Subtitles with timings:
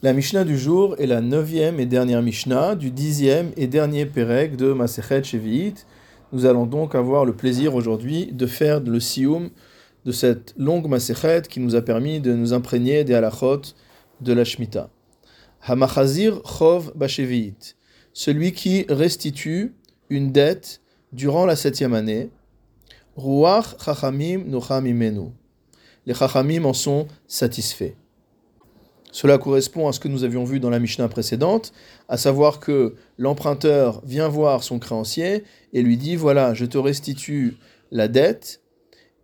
[0.00, 4.54] La Mishnah du jour est la neuvième et dernière Mishnah du dixième et dernier Pérec
[4.54, 5.88] de Masechet Shevi'it.
[6.32, 9.50] Nous allons donc avoir le plaisir aujourd'hui de faire le sioum
[10.04, 13.62] de cette longue Masechet qui nous a permis de nous imprégner des halachot
[14.20, 14.88] de la Shemitah.
[15.62, 17.76] Hamachazir Chov Bashevi'it,
[18.12, 19.74] celui qui restitue
[20.10, 20.80] une dette
[21.12, 22.30] durant la septième année.
[23.16, 24.86] Ruach Chachamim Nocham.
[26.06, 27.96] Les Chachamim en sont satisfaits.
[29.12, 31.72] Cela correspond à ce que nous avions vu dans la Mishnah précédente,
[32.08, 37.56] à savoir que l'emprunteur vient voir son créancier et lui dit voilà, je te restitue
[37.90, 38.60] la dette.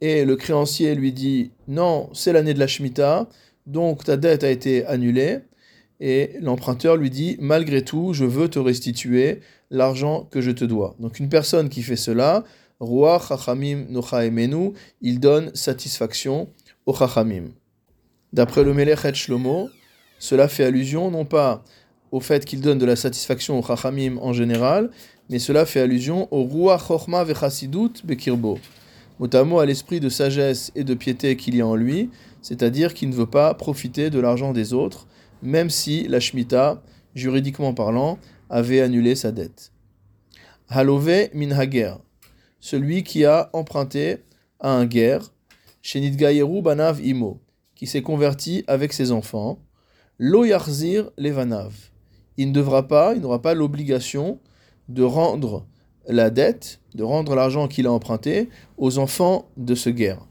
[0.00, 3.28] Et le créancier lui dit non, c'est l'année de la Shemitah,
[3.66, 5.40] donc ta dette a été annulée.
[6.00, 10.96] Et l'emprunteur lui dit malgré tout, je veux te restituer l'argent que je te dois.
[10.98, 12.44] Donc une personne qui fait cela,
[12.80, 16.48] Roi Chachamim Nochaemenu, il donne satisfaction
[16.86, 17.50] au Chachamim.
[18.34, 19.70] D'après le Melech Shlomo,
[20.18, 21.62] cela fait allusion non pas
[22.10, 24.90] au fait qu'il donne de la satisfaction au Chachamim en général,
[25.30, 28.58] mais cela fait allusion au Ruach Chochma Vechasidut Bekirbo,
[29.20, 32.10] notamment à l'esprit de sagesse et de piété qu'il y a en lui,
[32.42, 35.06] c'est-à-dire qu'il ne veut pas profiter de l'argent des autres,
[35.40, 36.82] même si la Shemitah,
[37.14, 38.18] juridiquement parlant,
[38.50, 39.70] avait annulé sa dette.
[40.68, 41.94] Halove Minhager,
[42.58, 44.24] celui qui a emprunté
[44.58, 45.30] à un guerre,
[45.82, 47.43] Shenit Banav Imo,
[47.74, 49.58] qui s'est converti avec ses enfants,
[50.18, 51.72] lo yarzir levanav.
[52.36, 54.38] Il ne devra pas, il n'aura pas l'obligation
[54.88, 55.66] de rendre
[56.06, 60.26] la dette, de rendre l'argent qu'il a emprunté aux enfants de ce guerre.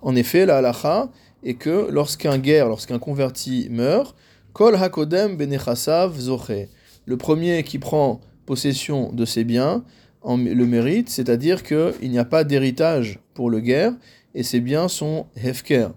[0.00, 1.10] En effet, la halacha
[1.44, 4.16] est que lorsqu'un guerre, lorsqu'un converti meurt,
[4.52, 6.68] kol hakodem benechasav zoche.
[7.06, 9.84] Le premier qui prend possession de ses biens
[10.22, 13.92] en le mérite, c'est-à-dire qu'il n'y a pas d'héritage pour le guerre
[14.34, 15.88] et ses biens sont hefker,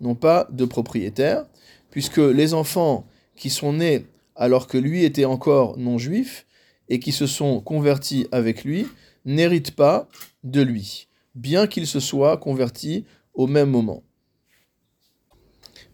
[0.00, 1.46] non pas de propriétaire,
[1.90, 3.06] puisque les enfants
[3.36, 4.06] qui sont nés
[4.36, 6.46] alors que lui était encore non juif
[6.88, 8.86] et qui se sont convertis avec lui
[9.24, 10.08] n'héritent pas
[10.42, 14.02] de lui, bien qu'ils se soient convertis au même moment.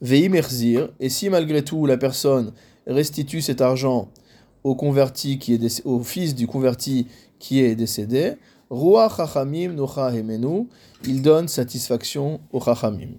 [0.00, 2.53] Veimerzir, et si malgré tout la personne
[2.87, 4.11] restitue cet argent
[4.65, 7.06] au converti qui est au fils du converti
[7.38, 8.34] qui est décédé,
[8.70, 10.69] Ruach Chachamim Nocha Hemenu,
[11.04, 13.19] il donne satisfaction au Chachamim.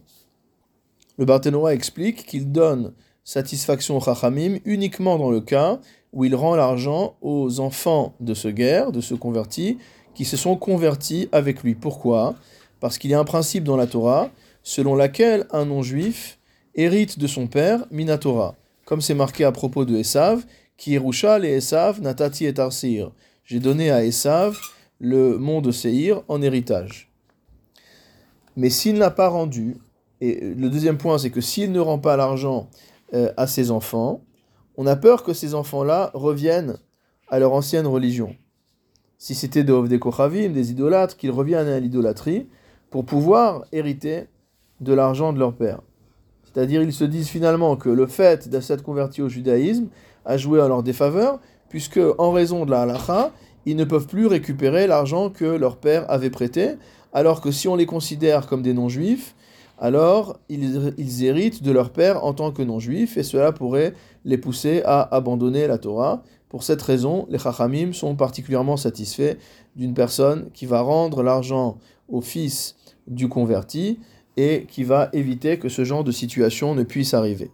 [1.17, 2.94] Le Barthénois explique qu'il donne
[3.25, 5.79] satisfaction au Chachamim uniquement dans le cas
[6.13, 9.78] où il rend l'argent aux enfants de ce guerre, de ce converti,
[10.16, 11.75] qui se sont convertis avec lui.
[11.75, 12.35] Pourquoi?
[12.79, 14.29] Parce qu'il y a un principe dans la Torah
[14.63, 16.39] selon laquelle un non-juif
[16.75, 20.45] hérite de son père Minatora, comme c'est marqué à propos de Esav,
[20.78, 22.53] qui Erusha et Esav Natati et.
[23.44, 24.57] J'ai donné à Esav
[25.01, 27.12] le mont de Seir en héritage.
[28.56, 29.78] Mais s'il n'a pas rendu,
[30.22, 32.69] et le deuxième point c'est que s'il ne rend pas l'argent
[33.13, 34.22] euh, à ses enfants,
[34.78, 36.78] on a peur que ces enfants-là reviennent
[37.28, 38.35] à leur ancienne religion.
[39.17, 42.47] Si c'était de des Kochavim, des idolâtres, qu'ils reviennent à l'idolâtrie
[42.89, 44.28] pour pouvoir hériter
[44.81, 45.81] de l'argent de leur père.
[46.44, 49.88] C'est-à-dire, ils se disent finalement que le fait de s'être converti au judaïsme
[50.25, 51.39] a joué à leur défaveur,
[51.69, 53.31] puisque en raison de la halacha,
[53.66, 56.76] ils ne peuvent plus récupérer l'argent que leur père avait prêté,
[57.14, 59.36] alors que si on les considère comme des non-juifs,
[59.80, 63.94] alors ils, héritent de leur père en tant que non-juifs, et cela pourrait
[64.26, 66.24] les pousser à abandonner la Torah.
[66.50, 69.38] Pour cette raison, les Chachamim sont particulièrement satisfaits
[69.76, 71.78] d'une personne qui va rendre l'argent
[72.10, 72.76] au fils
[73.08, 74.00] du converti
[74.38, 77.50] et qui va éviter que ce genre de situation ne puisse arriver.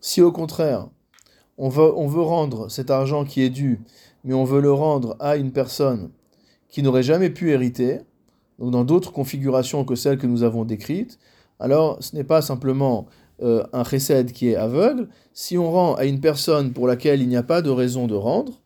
[0.00, 0.88] Si au contraire,
[1.58, 3.80] on veut, on veut rendre cet argent qui est dû
[4.24, 6.10] mais on veut le rendre à une personne
[6.68, 8.00] qui n'aurait jamais pu hériter,
[8.58, 11.18] donc dans d'autres configurations que celles que nous avons décrites,
[11.60, 13.06] alors ce n'est pas simplement
[13.42, 15.08] euh, un chesed qui est aveugle.
[15.32, 18.14] Si on rend à une personne pour laquelle il n'y a pas de raison de
[18.14, 18.60] rendre,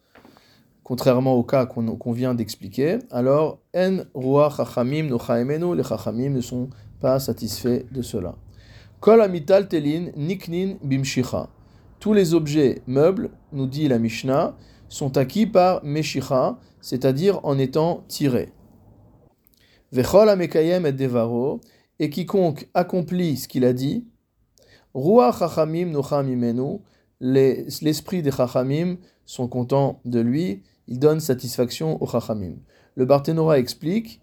[0.82, 6.68] contrairement au cas qu'on vient d'expliquer, alors en roi chachamim no les chachamim ne sont
[7.00, 8.36] pas satisfaits de cela.
[9.00, 11.48] Kol amital telin niknin bimshicha.
[11.98, 14.54] Tous les objets meubles, nous dit la Mishnah,
[14.88, 18.53] sont acquis par Meshicha, c'est-à-dire en étant tirés.
[19.92, 21.60] Vechol amekayem et devaro,
[21.98, 24.06] et quiconque accomplit ce qu'il a dit,
[24.94, 26.27] Ruach chachamim nocham
[27.21, 32.56] l'esprit des chachamim sont contents de lui, il donne satisfaction aux chachamim.
[32.94, 34.21] Le Barthénora explique,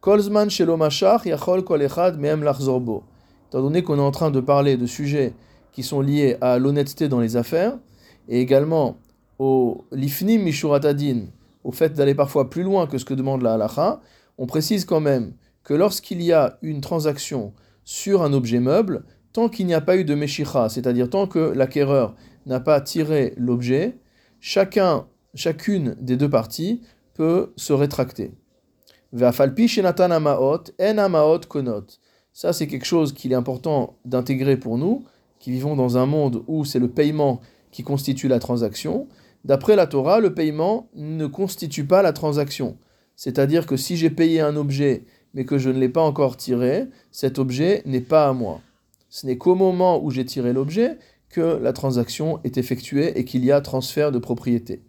[0.00, 1.86] Kolzman shelomashach yachol kol
[2.18, 3.04] mehem lachzorbo.
[3.48, 5.34] Étant donné qu'on est en train de parler de sujets
[5.72, 7.78] qui sont liés à l'honnêteté dans les affaires,
[8.28, 8.96] et également
[9.38, 11.26] au lifnim mishuratadin,
[11.64, 14.00] au fait d'aller parfois plus loin que ce que demande la halacha,
[14.38, 15.32] on précise quand même
[15.62, 17.52] que lorsqu'il y a une transaction
[17.84, 21.38] sur un objet meuble, tant qu'il n'y a pas eu de Meshicha, c'est-à-dire tant que
[21.38, 22.14] l'acquéreur
[22.46, 23.98] n'a pas tiré l'objet,
[24.40, 26.82] chacun, chacune des deux parties
[27.14, 28.32] peut se rétracter.
[32.32, 35.04] Ça, c'est quelque chose qu'il est important d'intégrer pour nous,
[35.38, 37.40] qui vivons dans un monde où c'est le paiement
[37.70, 39.08] qui constitue la transaction.
[39.44, 42.78] D'après la Torah, le paiement ne constitue pas la transaction.
[43.16, 45.04] C'est-à-dire que si j'ai payé un objet
[45.34, 48.60] mais que je ne l'ai pas encore tiré, cet objet n'est pas à moi.
[49.10, 50.96] Ce n'est qu'au moment où j'ai tiré l'objet
[51.28, 54.82] que la transaction est effectuée et qu'il y a transfert de propriété.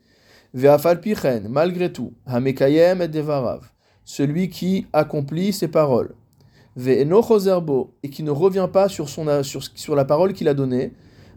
[1.01, 3.71] pichen, malgré tout, hamekayem et devarav,
[4.03, 6.13] celui qui accomplit ses paroles.
[6.75, 10.91] Ve'enochozerbo, et qui ne revient pas sur la parole qu'il a donnée,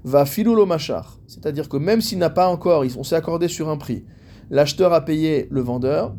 [0.08, 3.76] va filulo machar, c'est-à-dire que même s'il n'a pas encore, on s'est accordé sur un
[3.76, 4.04] prix,
[4.50, 6.14] l'acheteur a payé le vendeur,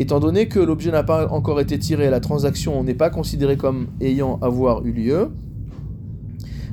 [0.00, 3.86] étant donné que l'objet n'a pas encore été tiré, la transaction n'est pas considérée comme
[4.00, 5.30] ayant avoir eu lieu,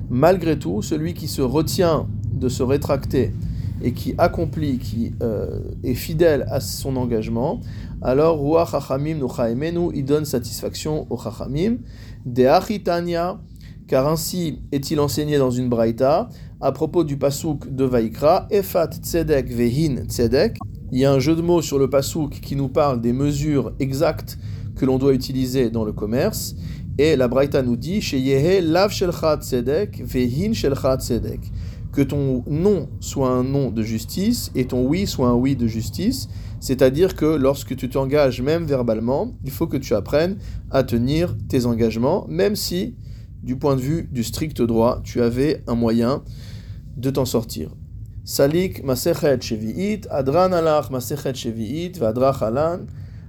[0.10, 3.32] malgré tout, celui qui se retient de se rétracter
[3.84, 7.62] et qui accomplit, qui euh, est fidèle à son engagement,
[8.02, 9.20] alors Ruach Chachamim
[9.94, 11.78] il donne satisfaction au Chachamim,
[12.26, 13.40] de Achitania,
[13.88, 16.30] car ainsi est-il enseigné dans une braïta,
[16.62, 20.58] à propos du pasouk de Vaikra, Efat Tzedek Vehin Tzedek.
[20.92, 23.74] Il y a un jeu de mots sur le pasouk qui nous parle des mesures
[23.80, 24.38] exactes
[24.76, 26.56] que l'on doit utiliser dans le commerce.
[26.98, 28.00] Et la Braïta nous dit
[28.62, 31.42] lav shelcha tzedek vehin shelcha tzedek.
[31.92, 35.68] Que ton non soit un non de justice et ton oui soit un oui de
[35.68, 36.30] justice.
[36.60, 40.38] C'est-à-dire que lorsque tu t'engages, même verbalement, il faut que tu apprennes
[40.72, 42.96] à tenir tes engagements, même si,
[43.46, 46.24] du point de vue du strict droit, tu avais un moyen
[46.98, 47.70] de t'en sortir.
[48.24, 52.88] Salik masechet shevi'it, adran alach masechet shevi'it, vadrach alan,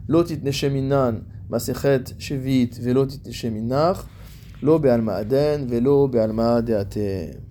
[0.09, 1.21] lotit nesheminan
[1.51, 4.07] masechet shevi'it, velotit nesheminach,
[4.63, 7.43] lo be'alma aden, velo be'alma deatem.